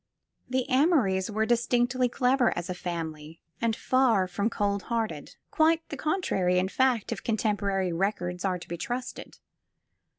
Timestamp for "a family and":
2.71-3.75